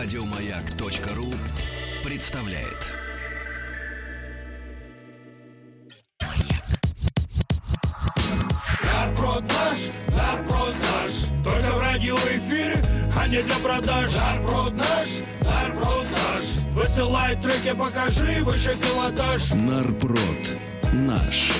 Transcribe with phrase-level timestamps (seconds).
[0.00, 1.34] Радиомаяк.ру
[2.04, 2.86] представляет.
[8.84, 9.78] Нарброд наш,
[11.42, 12.76] Только в радиоэфире,
[13.16, 15.08] а не для продаж Нарброд наш,
[15.40, 16.44] нарброд наш
[16.74, 20.58] Высылай треки, покажи выше пилотаж Нарпрод
[20.92, 21.50] наш.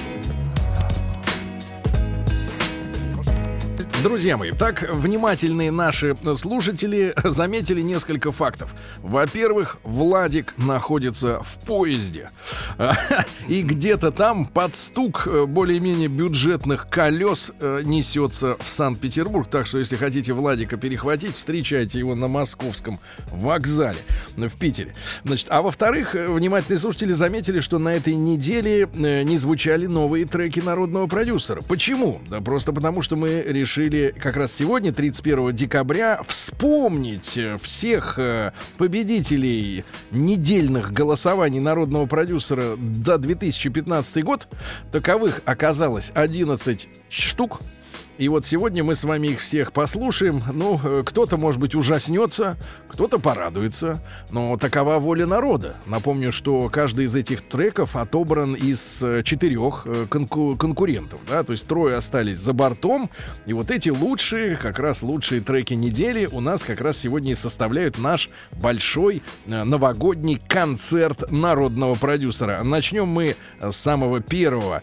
[4.03, 8.73] Друзья мои, так внимательные наши слушатели заметили несколько фактов.
[8.99, 12.31] Во-первых, Владик находится в поезде.
[13.49, 19.49] И где-то там под стук э, более-менее бюджетных колес э, несется в Санкт-Петербург.
[19.51, 23.01] Так что, если хотите Владика перехватить, встречайте его на московском
[23.33, 23.99] вокзале
[24.37, 24.95] в Питере.
[25.25, 30.61] Значит, а во-вторых, э, внимательные слушатели заметили, что на этой неделе не звучали новые треки
[30.61, 31.63] народного продюсера.
[31.63, 32.21] Почему?
[32.29, 33.88] Да просто потому, что мы решили
[34.19, 43.19] как раз сегодня, 31 декабря, вспомнить э, всех э, победителей недельных голосований народного продюсера за
[43.19, 44.49] 2015 год.
[44.93, 47.61] Таковых оказалось 11 штук.
[48.19, 50.43] И вот сегодня мы с вами их всех послушаем.
[50.53, 52.57] Ну, э, кто-то, может быть, ужаснется,
[52.89, 54.03] кто-то порадуется.
[54.33, 55.77] Но такова воля народа.
[55.87, 61.21] Напомню, что каждый из этих треков отобран из э, четырех э, конку- конкурентов.
[61.29, 61.45] Да?
[61.45, 63.09] То есть трое остались за бортом.
[63.47, 67.37] И вот эти лучшие, как раз лучшие треки недели у нас как раз сегодня и
[67.37, 68.31] составляют наш
[68.61, 72.65] большой новогодний концерт народного продюсера.
[72.65, 74.83] Начнем мы с самого первого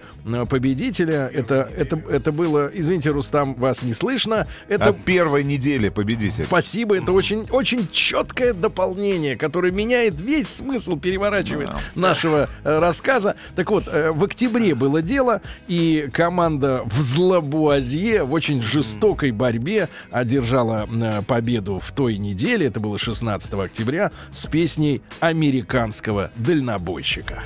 [0.50, 1.30] победителя.
[1.34, 4.46] Это, это, это было, извините, Рустам, вас не слышно.
[4.68, 6.46] Это От первой недели победитель.
[6.46, 13.36] Спасибо, это очень, очень четкое дополнение, которое меняет весь смысл, переворачивает нашего э, рассказа.
[13.56, 19.90] Так вот, э, в октябре было дело, и команда в Злобуазье в очень жестокой борьбе
[20.12, 27.44] одержала э, победу в той неделе, это было 16 октября, с песней американского дальнобойщика.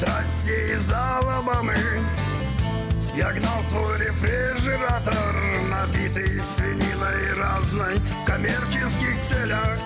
[0.00, 1.76] Трассе из Алабамы
[3.14, 5.34] Я гнал свой рефрижератор
[5.70, 9.78] Набитый свининой разной В коммерческих целях.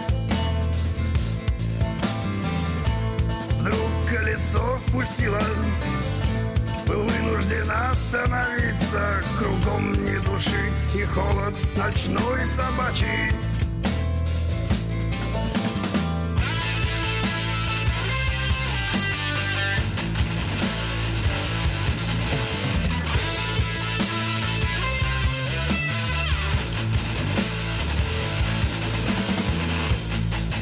[3.59, 5.43] Вдруг колесо спустило.
[6.87, 9.23] Был вынужден остановиться.
[9.39, 13.33] Кругом ни души и холод Ночной собачий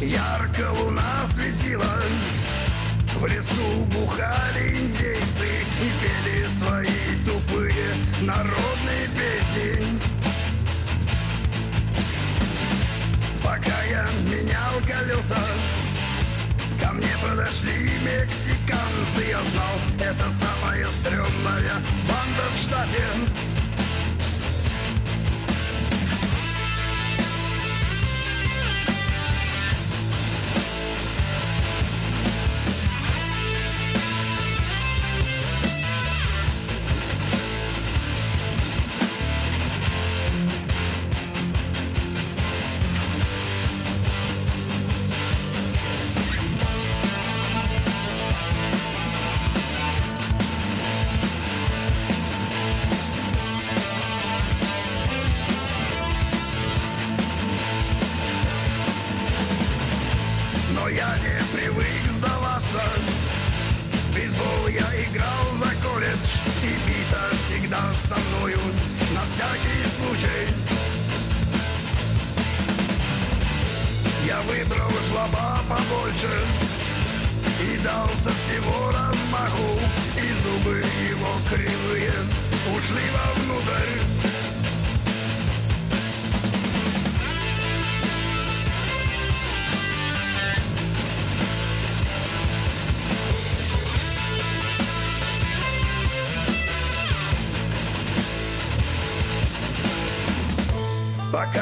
[0.03, 1.85] Ярко луна светила.
[3.15, 6.89] В лесу бухали индейцы И пели свои
[7.25, 10.01] тупые народные песни.
[13.45, 15.39] Пока я менял колеса
[16.83, 19.29] Ко мне подошли мексиканцы.
[19.29, 21.75] Я знал, это самая стрёмная
[22.09, 23.52] банда в штате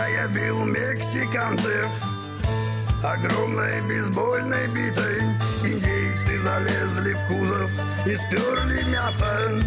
[0.01, 1.91] Пока я бил мексиканцев.
[3.05, 5.21] Огромной бейсбольной битой
[5.63, 7.71] Индейцы залезли в кузов
[8.07, 9.61] И сперли мясо.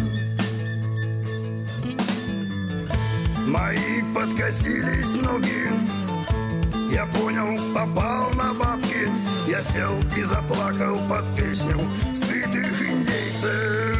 [3.46, 5.70] Мои подкосились ноги.
[6.92, 9.08] Я понял, попал на бабки.
[9.46, 11.78] Я сел и заплакал под песню
[12.12, 13.93] сытых индейцев.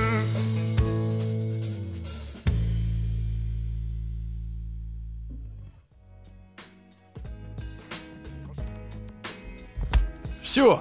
[10.55, 10.81] Все.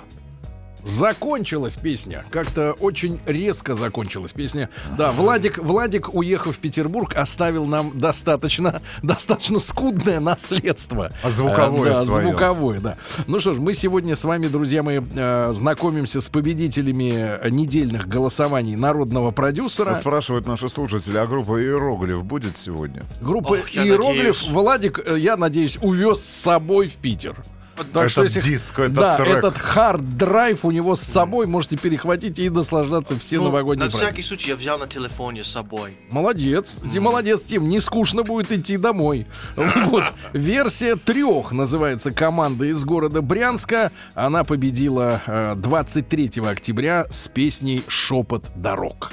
[0.85, 2.23] Закончилась песня.
[2.29, 4.69] Как-то очень резко закончилась песня.
[4.99, 11.09] Да, Владик, Владик, уехав в Петербург, оставил нам достаточно, достаточно скудное наследство.
[11.23, 12.21] А звуковое Э, да, своё.
[12.29, 12.97] звуковое, да.
[13.25, 18.75] Ну что ж, мы сегодня с вами, друзья мои, э, знакомимся с победителями недельных голосований
[18.75, 19.95] народного продюсера.
[19.95, 23.05] Спрашивают наши слушатели, а группа Иероглиф будет сегодня?
[23.21, 24.47] Группа Ох, Иероглиф надеюсь.
[24.49, 27.37] Владик, э, я надеюсь, увез с собой в Питер.
[27.93, 29.37] Так Этот диск, этот да, трек.
[29.37, 33.91] этот hard drive у него с собой можете перехватить и наслаждаться все Ну, новогодние на
[33.91, 34.11] праздники.
[34.11, 35.97] всякий случай я взял на телефоне с собой.
[36.11, 39.25] Молодец, Ти, молодец, Тим, не скучно будет идти домой.
[39.85, 40.03] Вот.
[40.33, 43.91] Версия трех называется команда из города Брянска.
[44.15, 49.11] Она победила э, 23 октября с песней «Шепот дорог».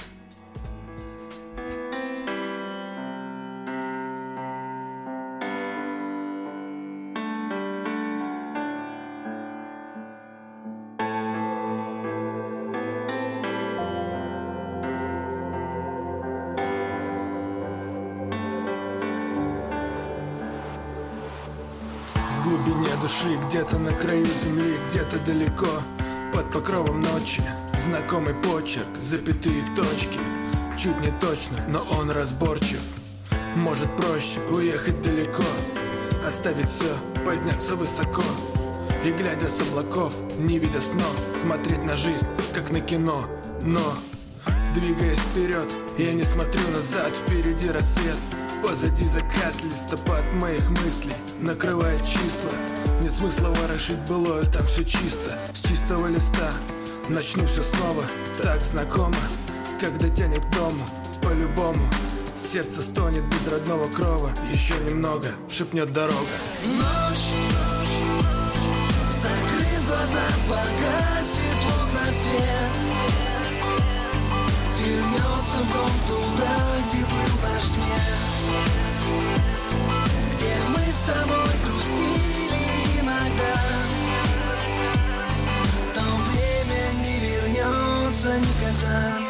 [25.41, 25.83] Далеко
[26.33, 27.43] Под покровом ночи,
[27.85, 30.19] знакомый почерк, запятые точки.
[30.79, 32.81] Чуть не точно, но он разборчив.
[33.57, 35.43] Может проще уехать далеко
[36.27, 36.95] Оставить все,
[37.25, 38.23] подняться высоко.
[39.05, 43.27] И глядя с облаков, не видя снов Смотреть на жизнь, как на кино.
[43.63, 43.95] Но,
[44.75, 48.17] двигаясь вперед, я не смотрю назад Впереди рассвет,
[48.63, 52.53] позади закат Листопад моих мыслей накрывает числа.
[53.03, 55.39] Нет смысла ворошить былое, там все чисто.
[55.55, 56.53] С чистого листа
[57.09, 58.05] начну все снова.
[58.43, 59.17] Так знакомо,
[59.81, 60.85] когда тянет к дому.
[61.23, 61.83] По-любому
[62.53, 64.33] Сердце стонет без родного крова.
[64.53, 66.17] Еще немного, шепнет дорога.
[66.65, 67.31] Ночь.
[69.23, 72.73] Закрыв глаза, погасит в окнах свет.
[74.85, 76.57] Вернется в дом туда,
[76.89, 78.30] где был наш смех
[81.01, 83.55] с тобой грустили иногда.
[85.95, 89.21] То время не вернется никогда.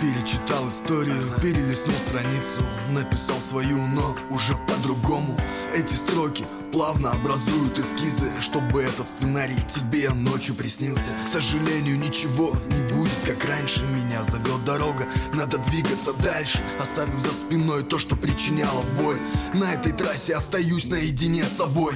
[0.00, 5.36] Перечитал историю, перелистнул страницу Написал свою, но уже по-другому.
[5.74, 11.14] Эти строки плавно образуют эскизы Чтобы этот сценарий тебе ночью приснился.
[11.24, 13.82] К сожалению, ничего не будет, как раньше.
[13.84, 16.60] Меня зовет дорога, надо двигаться дальше.
[16.80, 19.18] Оставив за спиной то, что причиняло боль.
[19.54, 21.94] На этой трассе остаюсь наедине с собой.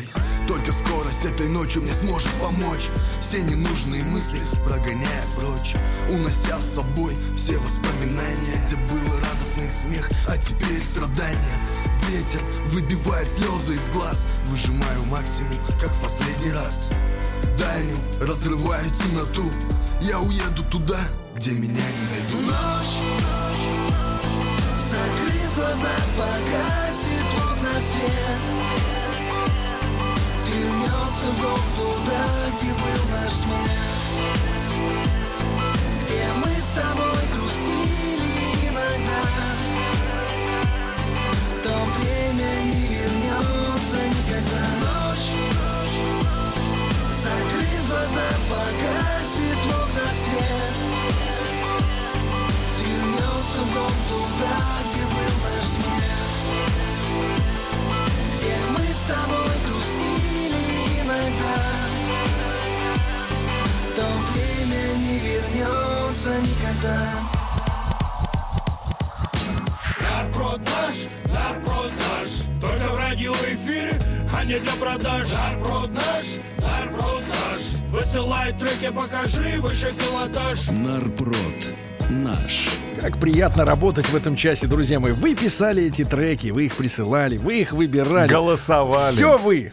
[0.49, 2.89] Только скорость этой ночью мне сможет помочь.
[3.21, 5.77] Все ненужные мысли прогоняя прочь
[6.11, 11.69] Унося с собой все воспоминания Где был радостный смех, а теперь страдания
[12.09, 12.41] Ветер
[12.71, 14.23] выбивает слезы из глаз.
[14.47, 16.89] Выжимаю максимум, как в последний раз.
[17.59, 19.51] Дальним разрываю темноту.
[20.01, 21.01] Я уеду туда,
[21.37, 22.47] где меня не найдут.
[22.47, 22.99] Ночь
[24.91, 28.83] Закрыв глаза, погасит окнах свет.
[30.53, 32.27] Вернется в дом туда,
[32.59, 33.71] где был наш смех
[36.05, 37.12] Где мы с тобой
[41.63, 44.65] То время не вернется никогда.
[44.81, 45.31] Ночь.
[47.23, 50.77] Закрыв глаза, погасит в окнах свет.
[52.81, 54.59] Вернется в дом туда,
[54.91, 56.31] где был наш смех.
[58.39, 60.65] Где мы с тобой грустили
[61.01, 61.59] иногда.
[63.95, 67.32] То время не вернется никогда
[74.53, 76.25] не для продаж Нарброд наш,
[76.59, 81.37] нарброд наш Высылай треки, покажи выше пилотаж Нарпрод.
[82.11, 82.69] Наш.
[83.01, 85.13] Как приятно работать в этом часе, друзья мои.
[85.13, 88.29] Вы писали эти треки, вы их присылали, вы их выбирали.
[88.29, 89.15] Голосовали.
[89.15, 89.73] Все вы.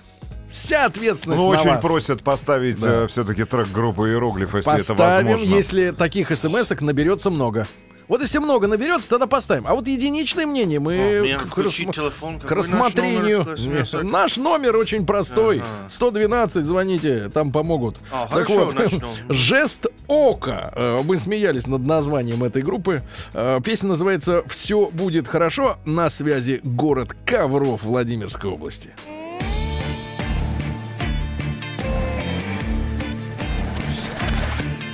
[0.49, 1.81] Вся ответственность Ну, на очень вас.
[1.81, 3.07] просят поставить Да.
[3.07, 5.55] все-таки трек группы Иероглиф, если это Поставим, возможно.
[5.55, 7.67] если таких смс-ок наберется много.
[8.09, 9.67] Вот если много наберется, тогда поставим.
[9.67, 11.75] А вот единичное мнение мы а, к, рас...
[11.75, 13.45] телефон, к рассмотрению.
[13.45, 15.59] Наш номер, наш номер очень простой.
[15.59, 15.89] Ага.
[15.89, 17.99] 112, звоните, там помогут.
[18.11, 19.09] А, так хорошо, вот, начнем.
[19.29, 20.71] жест ока.
[20.75, 23.03] Э, мы смеялись над названием этой группы.
[23.33, 25.77] Э, песня называется «Все будет хорошо».
[25.85, 28.89] На связи город Ковров Владимирской области.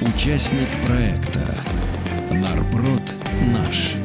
[0.02, 1.56] Участник проекта
[2.32, 3.02] Нарброд
[3.54, 3.96] наш.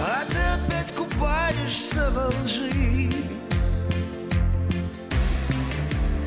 [0.00, 3.10] А ты опять купаешься во лжи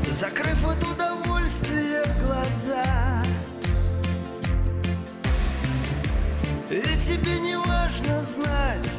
[0.10, 3.23] Закрыв от удовольствия глаза
[6.70, 8.94] И тебе не важно знать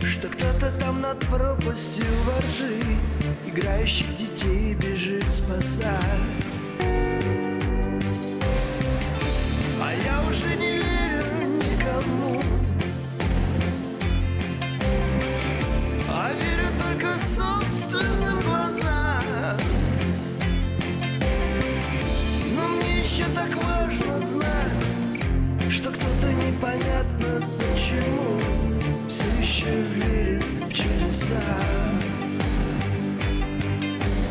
[0.00, 2.80] Что кто-то там над пропастью воржи
[3.46, 5.90] Играющих детей бежит спасать.
[9.82, 10.79] А я уже не
[26.60, 28.38] непонятно почему
[29.08, 31.40] Все еще верит в чудеса.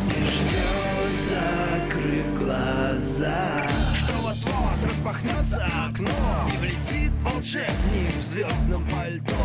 [0.09, 3.67] И ждет, закрыв глаза.
[3.95, 6.09] Что вот-вот распахнется окно
[6.53, 9.35] И влетит волшебник в звездном пальто.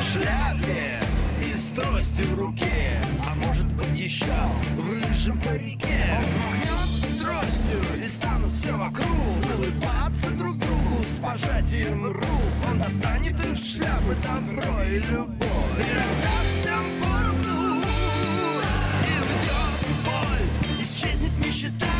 [0.00, 1.00] В шляпе
[1.40, 3.00] и с тростью в руке.
[3.24, 4.26] А может быть еще
[4.76, 5.88] в рыжем парике.
[6.18, 6.51] Он
[7.72, 9.06] тростью и станут все вокруг.
[9.56, 12.70] Улыбаться друг другу с пожатием рук.
[12.70, 15.78] Он достанет из шляпы добро и любовь.
[15.78, 17.80] И раздаст всем поровну.
[19.02, 21.91] И уйдет боль, исчезнет нищета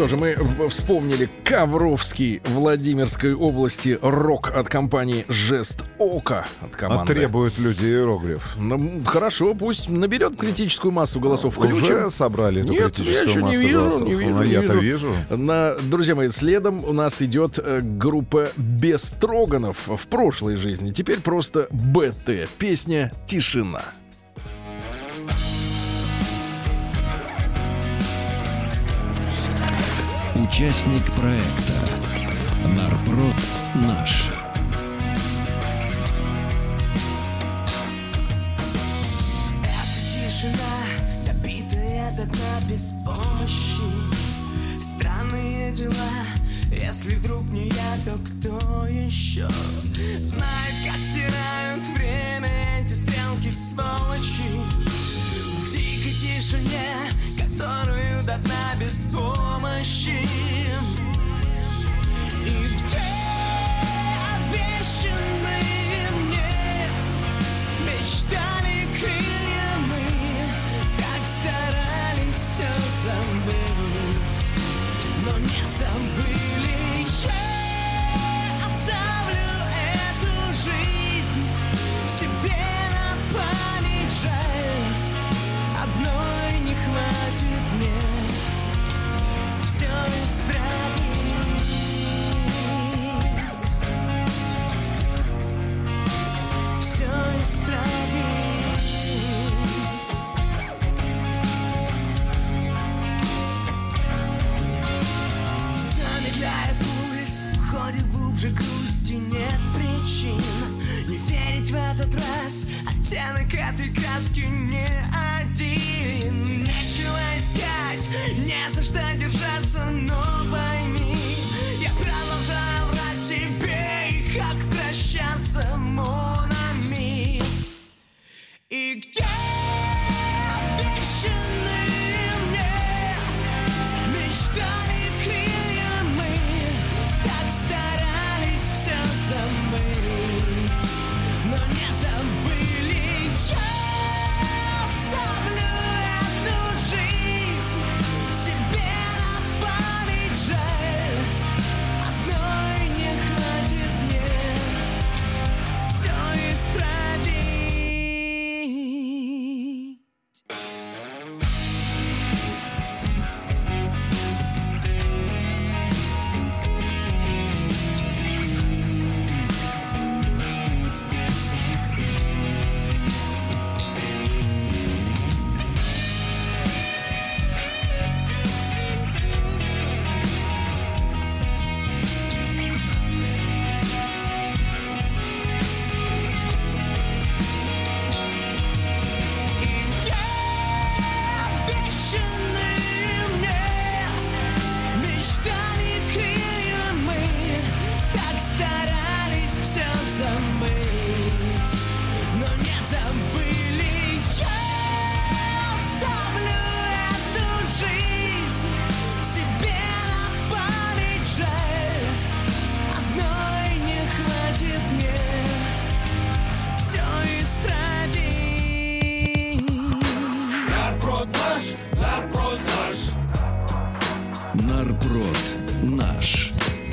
[0.00, 0.34] что же, мы
[0.70, 7.12] вспомнили Ковровский Владимирской области рок от компании Жест Ока от А команды.
[7.12, 8.56] требуют люди иероглиф.
[8.56, 11.56] Ну, хорошо, пусть наберет критическую массу голосов.
[11.56, 11.82] Включим.
[11.82, 14.08] Уже собрали эту Нет, критическую я еще не массу вижу, голосов.
[14.08, 15.08] не вижу, Ну, не я-то вижу.
[15.28, 15.36] вижу.
[15.36, 20.92] На, друзья мои, следом у нас идет э, группа Бестроганов в прошлой жизни.
[20.92, 22.48] Теперь просто БТ.
[22.58, 23.82] Песня «Тишина».
[30.42, 31.74] Участник проекта
[32.74, 33.36] «Нарпрод
[33.74, 34.30] наш».
[39.62, 40.56] Это тишина,
[41.26, 43.82] добитая до дна без помощи.
[44.80, 45.94] Странные дела,
[46.70, 49.46] если вдруг не я, то кто еще
[50.20, 50.59] знает?
[60.12, 60.39] machine.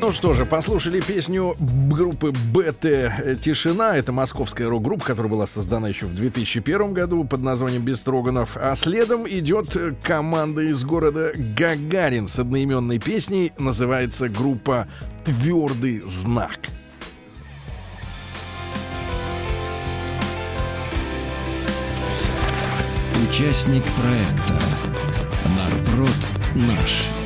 [0.07, 3.97] Ну что же, послушали песню группы БТ «Тишина».
[3.97, 8.55] Это московская рок-группа, которая была создана еще в 2001 году под названием «Бестроганов».
[8.55, 13.51] А следом идет команда из города Гагарин с одноименной песней.
[13.57, 14.87] Называется группа
[15.25, 16.57] «Твердый знак».
[23.29, 24.57] Участник проекта
[25.57, 26.15] «Нарброд
[26.55, 27.16] наш».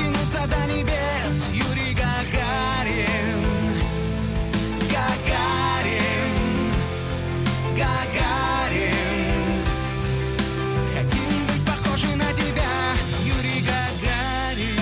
[0.00, 1.50] дотянуться до небес.
[1.52, 3.40] Юрий Гагарин.
[4.90, 6.32] Гагарин.
[7.76, 8.94] Гагарин.
[10.94, 14.76] Хотим быть похожи на тебя Юрий Гагарин.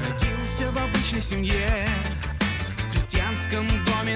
[0.00, 1.85] Родился в обычной семье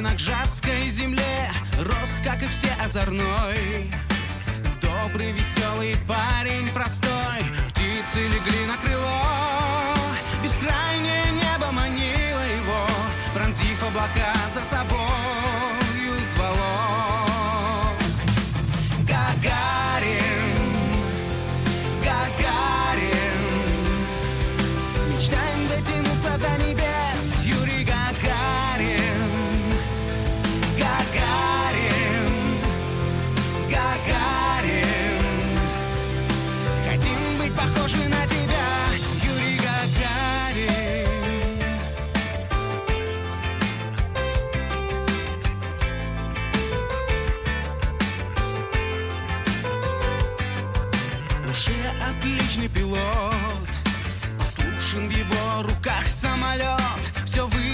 [0.01, 3.91] на Гжатской земле Рос, как и все, озорной.
[4.81, 9.21] Добрый, веселый парень, простой Птицы легли на крыло.
[10.43, 12.87] Бескрайнее небо манило его
[13.35, 17.00] Пронзив облака за собою звало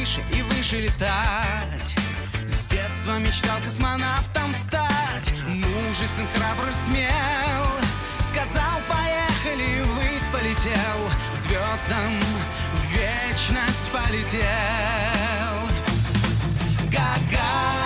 [0.06, 1.96] выше и выше летать.
[2.48, 5.32] С детства мечтал космонавтом стать.
[5.46, 7.66] Мужествен, храбр, смел.
[8.28, 11.10] Сказал, поехали, ввысь полетел.
[11.34, 12.20] К звездам
[12.74, 14.46] в вечность полетел.
[16.90, 17.85] Гагарин,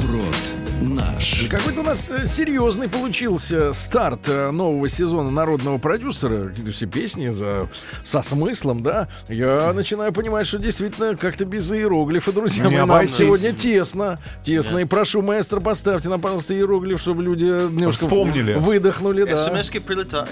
[0.00, 0.34] Нарброд
[0.82, 1.46] наш.
[1.50, 6.48] Какой-то у нас э, серьезный получился старт э, нового сезона народного продюсера.
[6.48, 7.68] Какие-то все песни за,
[8.02, 9.08] со смыслом, да.
[9.28, 14.18] Я начинаю понимать, что действительно как-то без иероглифа, друзья Ну, мои, нам сегодня тесно.
[14.42, 14.78] Тесно.
[14.78, 18.54] И прошу, маэстро, поставьте нам, пожалуйста, иероглиф, чтобы люди немножко Вспомнили.
[18.54, 19.36] выдохнули, да.
[19.36, 20.30] СМСки прилетают.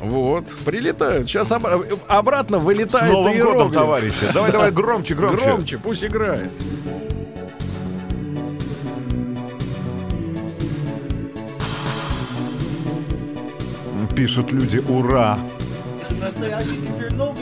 [0.00, 1.28] Вот, прилетают.
[1.28, 3.74] Сейчас обратно С вылетает Новым годом, иероглиф.
[3.74, 4.26] товарищи.
[4.34, 5.36] Давай, давай, громче, громче.
[5.44, 6.50] Громче, пусть играет.
[14.18, 15.38] Пишут люди «Ура!».
[16.20, 17.37] Настоящий теперь Новый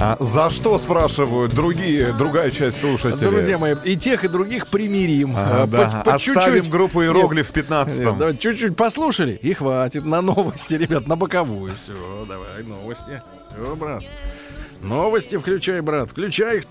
[0.00, 3.30] А за что спрашивают другие, другая часть слушателей?
[3.30, 5.34] Друзья мои, и тех, и других примирим.
[5.36, 6.02] А, А, да.
[6.04, 6.18] по- по Оставим
[6.54, 6.70] чуть-чуть.
[6.70, 10.04] группу Нет, иероглиф в 15 нет, давай чуть-чуть послушали, и хватит.
[10.04, 11.74] На новости, ребят, на боковую.
[11.82, 11.92] Все,
[12.28, 13.20] давай, новости.
[13.50, 14.04] Все, брат.
[14.82, 16.64] Новости включай, брат, включай их.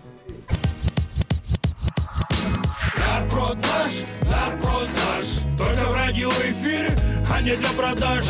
[2.97, 5.27] Нарброд наш.
[5.57, 6.95] Только в радиоэфире,
[7.33, 8.25] а не для продаж.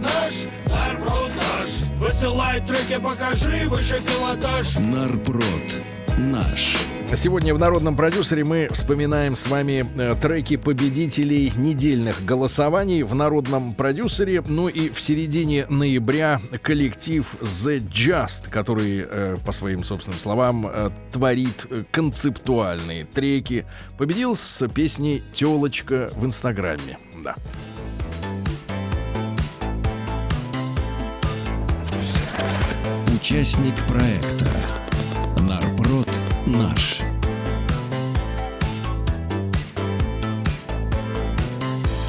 [0.00, 0.32] Наш.
[2.08, 4.78] Высылай треки, покажи выше пилотаж.
[4.78, 5.44] Нарброд
[6.16, 6.78] наш.
[7.14, 13.74] Сегодня в народном продюсере мы вспоминаем с вами э, треки победителей недельных голосований в народном
[13.74, 14.42] продюсере.
[14.46, 20.88] Ну и в середине ноября коллектив The Just, который, э, по своим собственным словам, э,
[21.12, 23.66] творит концептуальные треки,
[23.98, 26.96] победил с песней «Телочка в Инстаграме».
[27.22, 27.36] Да.
[33.20, 34.46] Участник проекта
[35.40, 36.08] «Нарпрод
[36.46, 37.00] наш».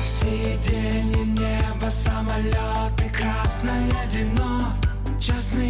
[0.06, 4.72] Сиденье, небо, самолеты, красное вино,
[5.20, 5.69] частные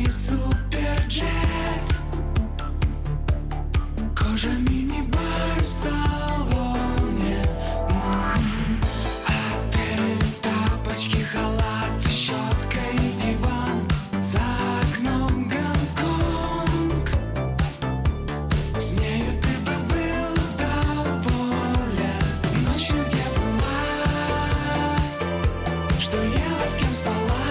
[26.60, 27.49] Bez for spałaś?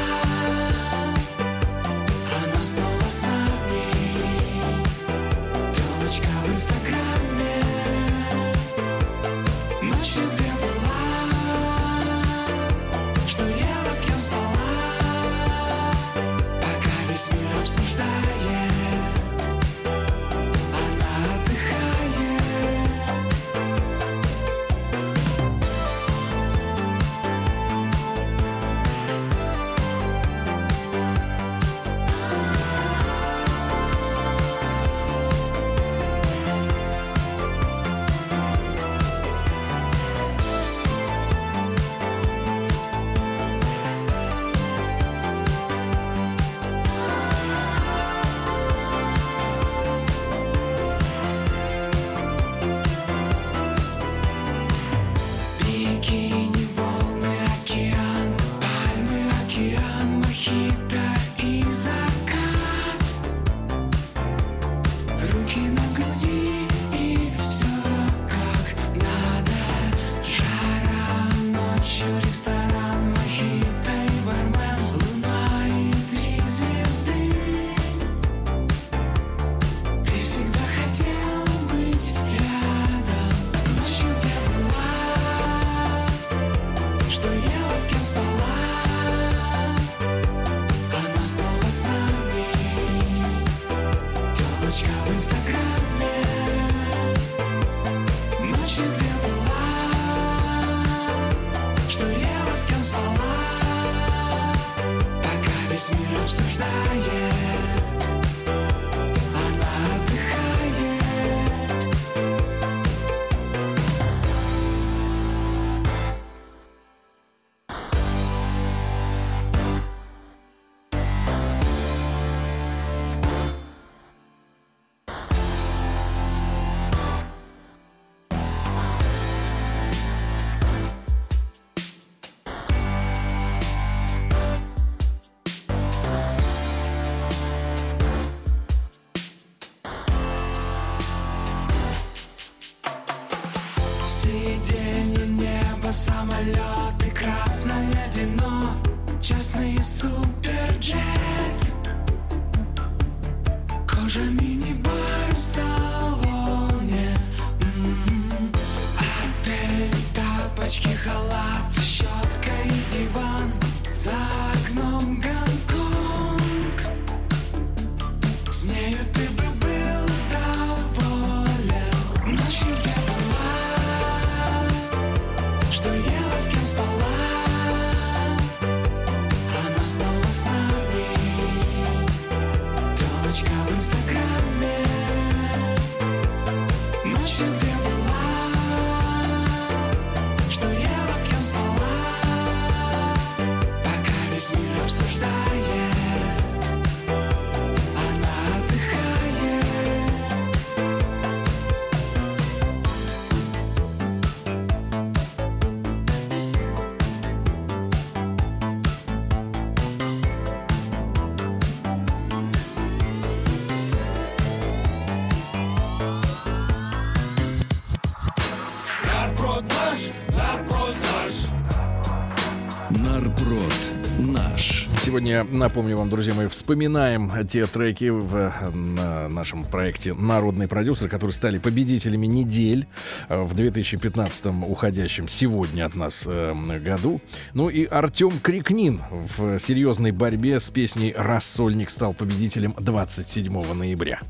[225.29, 231.35] Сегодня, напомню вам, друзья мои, вспоминаем те треки в на нашем проекте «Народный продюсер», которые
[231.35, 232.87] стали победителями недель
[233.29, 237.21] э, в 2015 уходящем сегодня от нас э, году.
[237.53, 244.23] Ну и Артем Крикнин в серьезной борьбе с песней «Рассольник» стал победителем 27 ноября.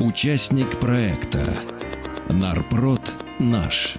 [0.00, 1.44] Участник проекта
[2.28, 3.98] Нарпрод наш.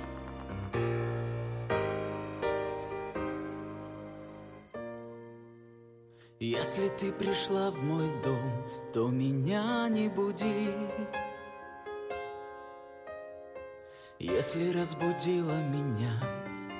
[6.75, 8.51] Если ты пришла в мой дом,
[8.93, 10.71] то меня не буди.
[14.19, 16.11] Если разбудила меня,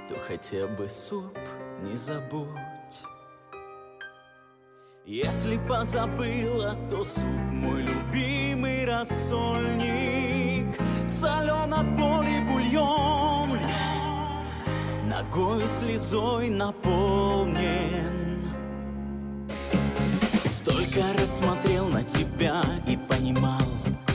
[0.10, 1.39] то хотя бы суп
[1.81, 3.05] не забудь.
[5.05, 10.75] Если позабыла, то суп мой любимый рассольник.
[11.08, 13.60] Солен от боли бульон,
[15.08, 18.05] ногой слезой наполнен.
[20.95, 23.67] Столько раз смотрел на тебя и понимал,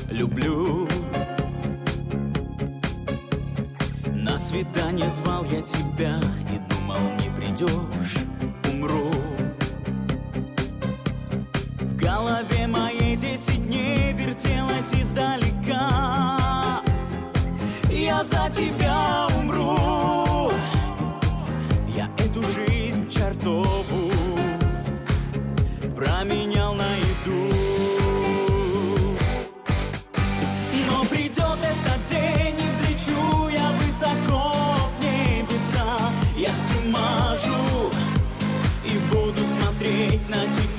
[0.08, 0.88] люблю.
[4.06, 6.18] На свидание звал я тебя
[6.50, 8.24] и думал, не придешь,
[8.72, 9.10] умру.
[11.80, 16.38] В голове моей десять дней вертелась издалека.
[17.90, 19.29] Я за тебя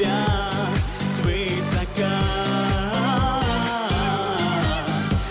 [0.01, 0.49] тебя
[1.09, 2.17] свысока.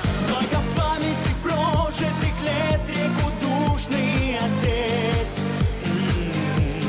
[0.04, 5.48] Столько памяти прожитых лет реку душный отец.
[5.84, 6.80] М-м-м.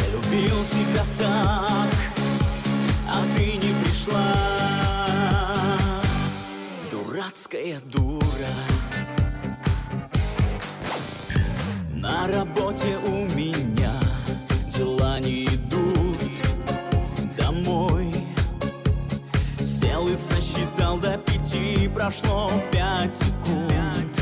[0.00, 1.92] Я любил тебя так,
[3.08, 4.34] а ты не пришла.
[6.90, 8.54] Дурацкая дура.
[11.94, 13.35] На работе умер
[21.96, 24.12] прошло пять секунд.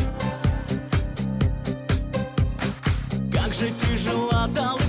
[3.32, 4.84] Как же тяжела далых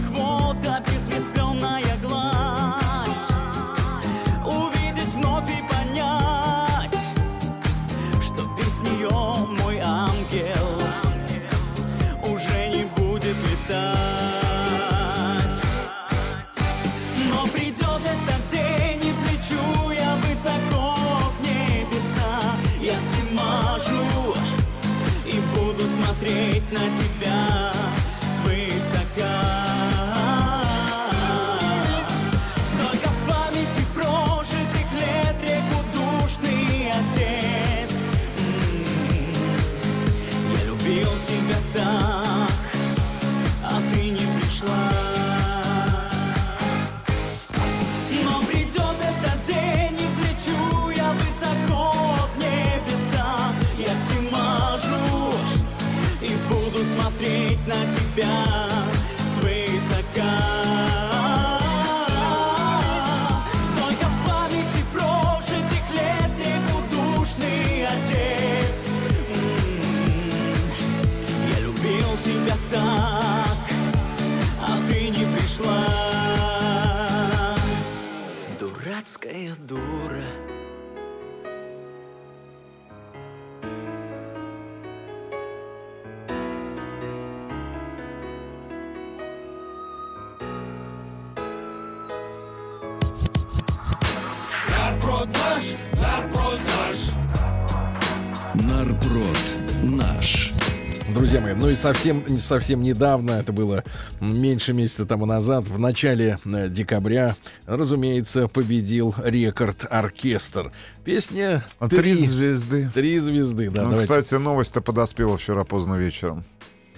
[101.76, 103.84] и совсем, совсем недавно, это было
[104.22, 107.36] меньше месяца тому назад, в начале э, декабря,
[107.68, 110.72] разумеется, победил рекорд оркестр.
[111.04, 112.90] Песня А Три звезды.
[112.94, 113.84] Три звезды, да.
[113.84, 114.08] Ну, давайте.
[114.08, 116.46] кстати, новость-то подоспела вчера поздно вечером.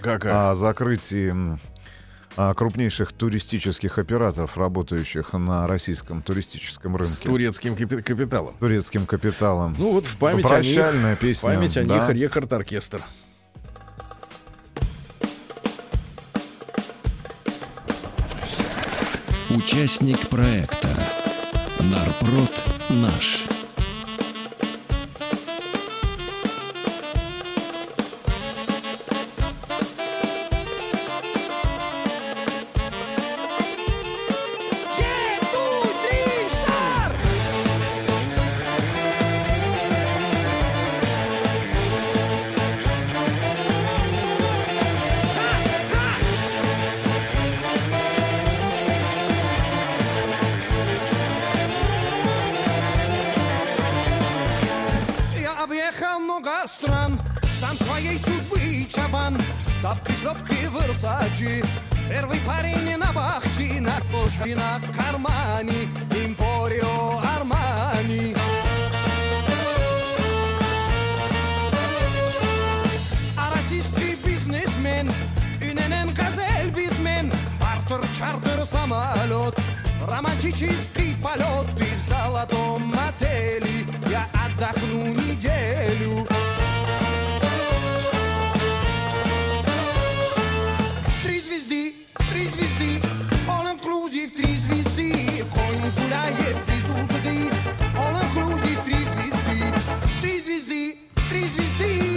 [0.00, 0.50] Какая?
[0.50, 1.34] О закрытии
[2.36, 7.12] крупнейших туристических операторов, работающих на российском туристическом рынке.
[7.14, 8.52] С турецким капи- капиталом.
[8.54, 9.74] С турецким капиталом.
[9.76, 11.48] Ну вот в память о них, Прощальная в песня.
[11.48, 11.94] память о да.
[12.08, 12.52] них рекорд
[19.50, 20.88] Участник проекта
[21.80, 23.47] Нарпрод наш.
[59.80, 61.64] Тапки, шлепки, Версачи,
[62.08, 68.34] первый парень на бахчи, на коже, на кармане, Импорио Армани.
[73.36, 75.12] А российский бизнесмен,
[75.60, 79.56] Иненен газель бизнесмен, Бартер, чартер, самолет,
[80.08, 86.26] романтический полет, ты в золотом отеле, я отдохну неделю.
[92.38, 93.00] Звезды, три звезды,
[93.48, 97.50] all inclusive, три звезды, конь гуляет без узды,
[97.96, 99.74] all inclusive, три звезды,
[100.22, 100.96] три звезды,
[101.30, 102.07] три звезды,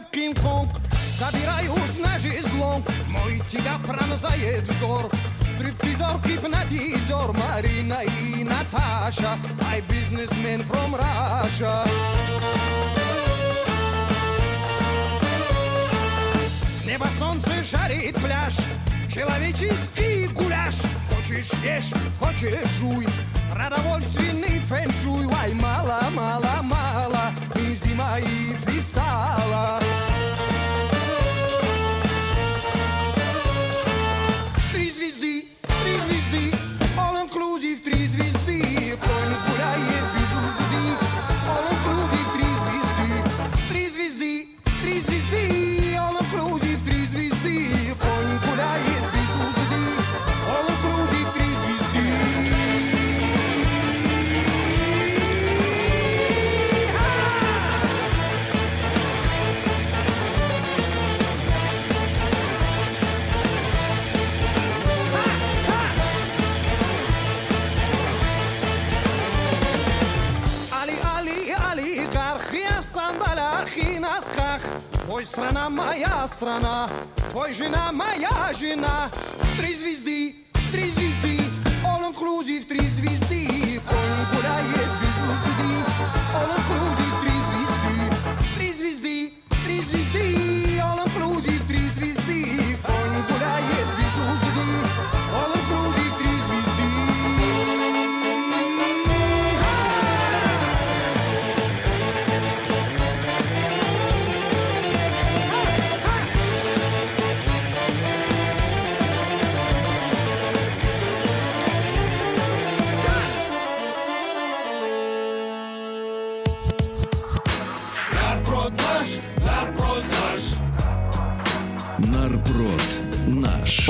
[0.00, 0.70] небоскреб Кинг-Конг
[1.18, 5.10] Забираюсь на жезлонг Мой тебя пронзает взор.
[5.54, 9.36] Стриптизер, гипнотизер Марина и Наташа.
[9.60, 11.86] My businessman from Russia.
[16.82, 18.56] С неба солнце жарит пляж.
[19.12, 20.76] Человеческий гуляш.
[21.10, 23.06] Хочешь ешь, хочешь жуй
[23.60, 29.78] Продовольственный фэншуй, ай, мало, мало, мало, и зима, и фристала.
[34.72, 36.56] Три звезды, три звезды,
[75.20, 76.88] Твой страна моя страна,
[77.30, 79.10] твой жена моя жена.
[79.58, 81.40] Три звезды, три звезды,
[81.84, 83.82] all inclusive, три звезды.
[83.86, 84.99] Конь гуляет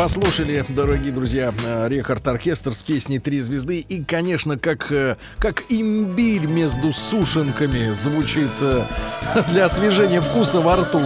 [0.03, 3.80] Послушали, дорогие друзья, э, Рехард Оркестр с песней «Три звезды».
[3.80, 8.86] И, конечно, как, э, как имбирь между сушенками звучит э,
[9.51, 11.03] для освежения вкуса во рту.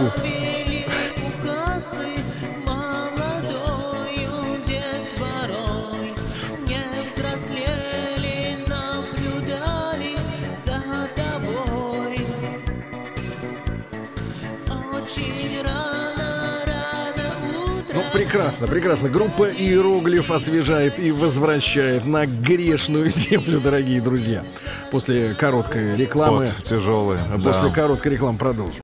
[18.67, 19.09] Прекрасно, прекрасно.
[19.09, 24.43] Группа Иероглиф освежает и возвращает на грешную землю, дорогие друзья.
[24.91, 26.51] После короткой рекламы.
[26.55, 27.17] Вот, тяжелый.
[27.33, 27.69] После да.
[27.69, 28.81] короткой рекламы продолжим.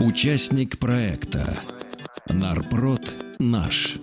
[0.00, 1.58] Участник проекта
[2.28, 3.98] Нарпрод наш.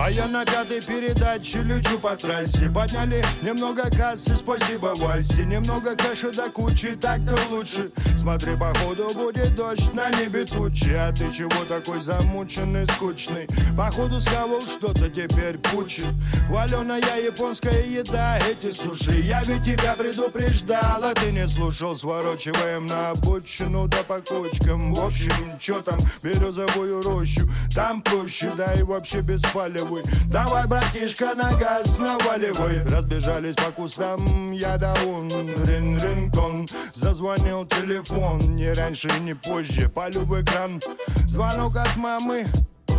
[0.00, 2.70] А я на пятой передаче лечу по трассе.
[2.70, 5.44] Подняли немного кассы, спасибо Васе.
[5.44, 7.90] Немного кэша до кучи, так-то лучше.
[8.16, 10.90] Смотри, походу будет дождь, на небе тучи.
[10.90, 13.48] А ты чего такой замученный, скучный?
[13.76, 16.06] Походу схавал что-то теперь пучит.
[16.46, 19.18] Хваленая японская еда, эти суши.
[19.18, 21.96] Я ведь тебя предупреждал, а ты не слушал.
[21.96, 24.94] Сворачиваем на обочину, да по кочкам.
[24.94, 27.48] В общем, чё там, березовую рощу.
[27.74, 29.42] Там проще, да и вообще без
[29.88, 35.28] палевой Давай, братишка, на газ наваливай Разбежались по кустам, я да он
[35.64, 40.80] Рин-рин-кон, зазвонил телефон Не раньше, не позже, полю в экран.
[41.26, 42.46] Звонок от мамы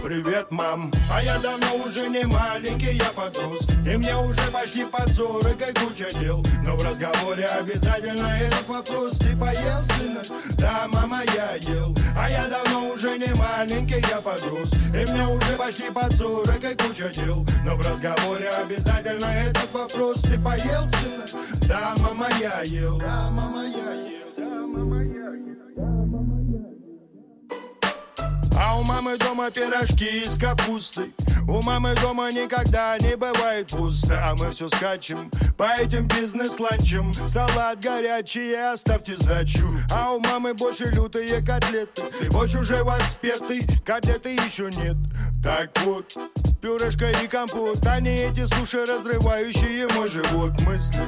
[0.02, 0.91] Привет, мам.
[1.12, 3.68] А я давно уже не маленький, я подрос.
[3.86, 6.43] И мне уже почти под сорок и куча дел.
[6.64, 9.18] Но в разговоре обязательно этот вопрос.
[9.18, 10.22] Ты поел, сына?
[10.58, 11.93] Да, мама, я ел.
[12.18, 14.72] А я давно уже не маленький, я подрос.
[14.93, 17.45] И мне уже почти под сорок и куча дел.
[17.66, 20.22] Но в разговоре обязательно этот вопрос.
[20.22, 21.26] Ты поел, сына?
[21.68, 22.97] Да, мама, я ел.
[23.00, 24.19] Да, мама, я ел
[28.80, 31.14] у мамы дома пирожки с капустой.
[31.48, 34.20] У мамы дома никогда не бывает пусто.
[34.24, 37.14] А мы все скачем по этим бизнес-ланчам.
[37.28, 39.68] Салат горячий, оставьте сдачу.
[39.92, 42.04] А у мамы больше лютые котлеты.
[42.20, 44.96] Ты больше уже воспетый, котлеты еще нет.
[45.44, 46.18] Так вот,
[46.62, 47.86] пюрешка и компот.
[47.86, 50.52] Они эти суши, разрывающие мой живот.
[50.62, 51.04] Мысли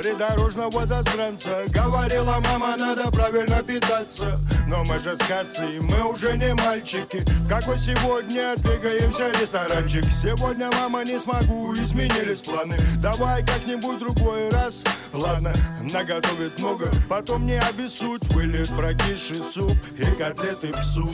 [0.00, 1.64] придорожного засранца.
[1.68, 4.38] Говорила мама, надо правильно питаться.
[4.66, 7.18] Но мы же с кассы, мы уже не мальчики.
[7.18, 10.04] В какой сегодня двигаемся ресторанчик.
[10.12, 12.76] Сегодня, мама, не смогу, изменились планы.
[13.02, 14.84] Давай как-нибудь другой раз.
[15.12, 15.52] Ладно,
[15.92, 21.10] наготовит много Потом не обессудь, вылет прокисший суп И котлеты псу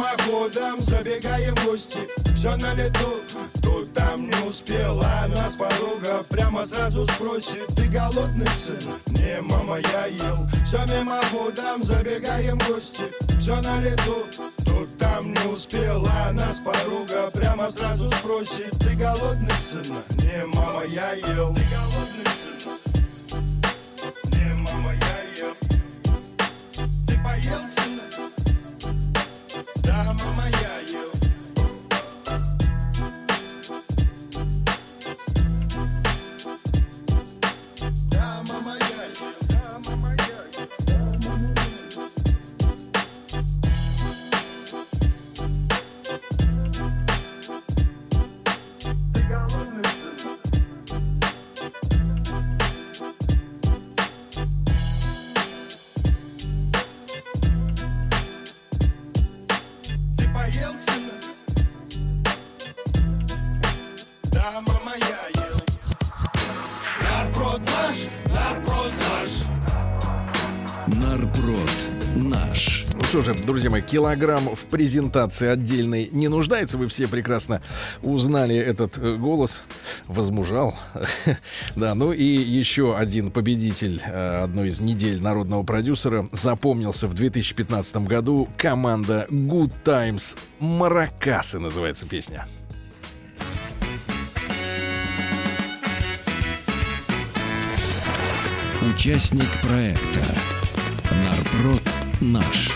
[0.00, 2.00] мимоходом, забегаем в гости.
[2.34, 3.20] Все на лету,
[3.62, 7.66] тут там не успела Нас подруга прямо сразу спросит.
[7.76, 8.78] Ты голодный сын?
[9.08, 13.04] Не, мама, я ел Все мимоходом, забегаем в гости.
[13.38, 14.26] Все на лету,
[14.64, 18.70] тут там не успела Нас подруга прямо сразу спросит.
[18.80, 19.84] Ты голодный сын?
[20.22, 22.39] Не, мама, я ел Ты голодный
[70.94, 71.70] Нарпрод
[72.16, 72.86] наш.
[72.94, 76.78] Ну что же, друзья мои, килограмм в презентации отдельной не нуждается.
[76.78, 77.62] Вы все прекрасно
[78.02, 79.60] узнали этот э, голос.
[80.08, 80.74] Возмужал.
[81.76, 87.96] да, ну и еще один победитель э, одной из недель народного продюсера запомнился в 2015
[87.98, 88.48] году.
[88.56, 92.46] Команда Good Times Маракасы называется песня.
[98.92, 100.24] Участник проекта
[101.10, 101.82] Нарпрод
[102.20, 102.70] наш.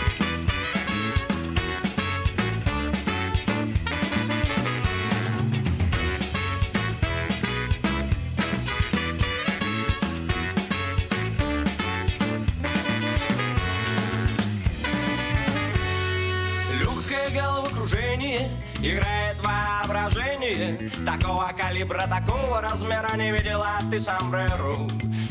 [16.79, 24.87] Легкое головокружение играет воображение Такого калибра, такого размера не видела ты сомбреру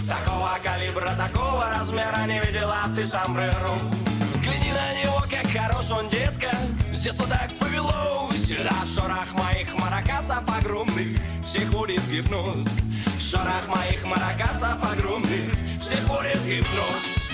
[0.06, 3.74] Такого калибра, такого размера не видела ты сомбреру
[4.30, 6.50] Взгляни на него, как хорош он, детка.
[6.92, 8.48] С детства так повелось.
[8.48, 12.66] Да, в шорах моих маракасов огромных Всех в гипноз.
[13.16, 17.24] В шорах моих маракасов огромных Всех в гипноз.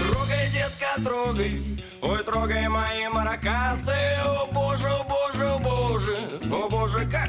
[0.00, 4.46] Трогай, детка, трогай, ой, трогай мои маракасы, о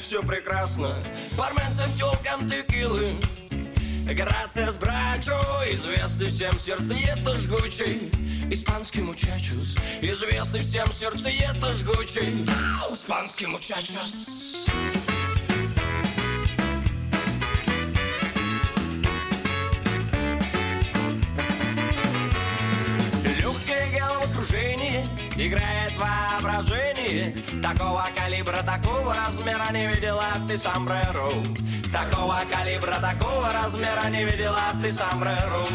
[0.02, 1.04] все прекрасно.
[1.38, 3.20] Барменцам, телкам текилы,
[4.06, 5.39] Грациас брачо,
[5.72, 8.12] известный всем сердцеед жгучий,
[8.52, 12.46] Испанский мучачус, известный всем сердцеед жгучий,
[12.91, 14.45] Испанский мучачус.
[25.38, 31.31] Играет воображение Такого калибра, такого размера не видела ты сомбреро
[31.91, 35.67] Такого калибра, такого размера не видела ты сомбреро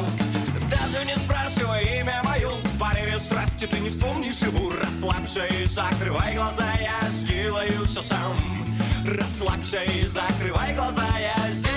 [0.70, 4.72] Даже не спрашивай имя мое В порыве страсти ты не вспомнишь его.
[4.72, 8.64] Расслабься и закрывай глаза, я сделаю все сам.
[9.04, 11.70] Расслабься и закрывай глаза, я сделаю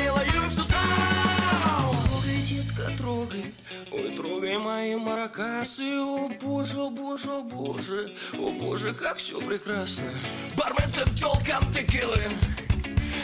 [3.13, 3.53] трогай
[3.91, 10.05] Ой, трогай мои маракасы, о боже, о боже, о боже, о боже, как все прекрасно.
[10.57, 12.19] Барменцам, телкам, текилы,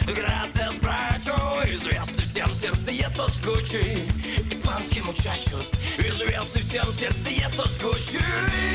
[0.05, 1.35] Грациас брачо,
[1.65, 4.07] известный всем сердцеед жгучий.
[4.51, 8.19] Испанский мучачос, известный всем сердцеед жгучий.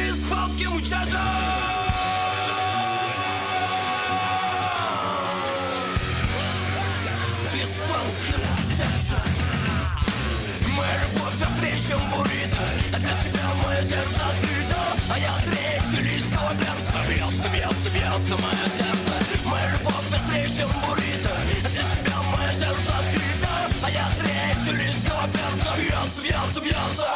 [0.08, 1.14] Испанский мучачос!
[7.54, 9.33] Испанский мучачос.
[10.84, 12.64] Моя любовь навстречу буррито
[12.98, 14.80] Для тебя мое сердце открыто
[15.10, 19.12] А я встречу листого перца Бьется, бьется, бьется мое сердце
[19.46, 21.30] Моя любовь навстречу буррито
[21.70, 23.48] Для тебя мое сердце открыто
[23.82, 27.13] А я встречу листого перца Бьется, бьется, бьется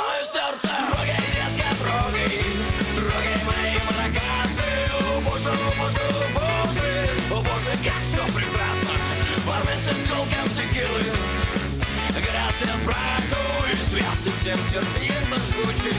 [14.18, 15.12] известный всем сердцеед
[15.48, 15.96] жгучий.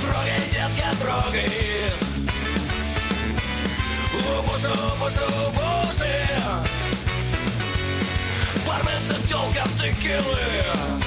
[0.00, 1.50] Трогай, детка, трогай.
[4.14, 6.12] О боже, о боже.
[8.66, 11.01] Барменцам, телкам, текилы.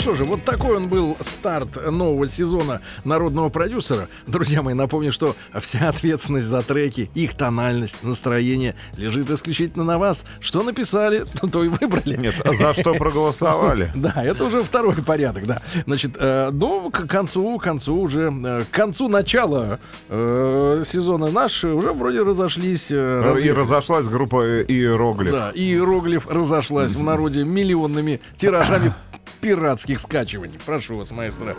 [0.00, 4.08] Что же, вот такой он был старт нового сезона народного продюсера.
[4.26, 10.24] Друзья мои, напомню, что вся ответственность за треки, их тональность, настроение лежит исключительно на вас.
[10.40, 12.16] Что написали, то, то и выбрали.
[12.16, 13.92] Нет, а за что проголосовали?
[14.00, 15.60] Да, это уже второй порядок, да.
[15.84, 19.78] Значит, э, ну, к концу, к концу уже, э, к концу начала
[20.08, 22.90] э, сезона наш уже вроде разошлись.
[22.90, 25.32] И разошлась группа Иероглиф.
[25.32, 28.94] Да, иероглиф разошлась в народе миллионными тиражами
[29.40, 30.58] пиратских скачиваний.
[30.64, 31.56] Прошу вас, маэстро.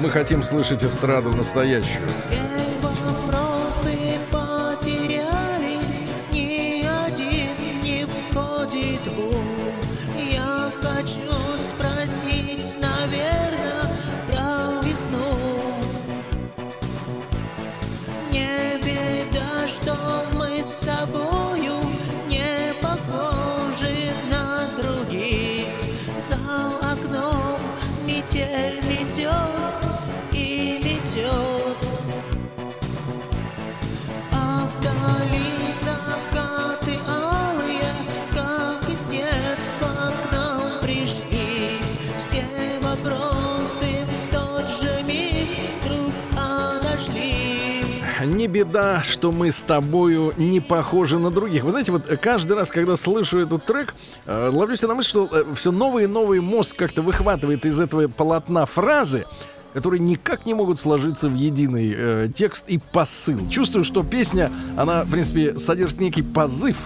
[0.00, 2.08] Мы хотим слышать эстраду настоящую.
[48.40, 51.62] Не беда, что мы с тобою не похожи на других.
[51.62, 54.48] Вы знаете, вот каждый раз, когда слышу этот трек, э,
[54.88, 59.26] на мысль, что все новый и новый мозг как-то выхватывает из этого полотна фразы,
[59.74, 63.48] которые никак не могут сложиться в единый э, текст и посыл.
[63.48, 66.76] Чувствую, что песня, она, в принципе, содержит некий позыв.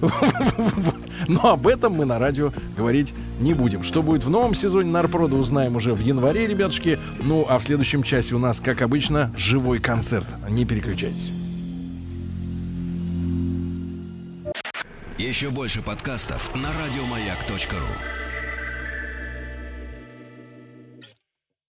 [1.28, 3.82] Но об этом мы на радио говорить не будем.
[3.82, 6.98] Что будет в новом сезоне Нарпрода, узнаем уже в январе, ребятушки.
[7.20, 10.26] Ну, а в следующем часе у нас, как обычно, живой концерт.
[10.48, 11.32] Не переключайтесь.
[15.18, 18.23] Еще больше подкастов на радиомаяк.ру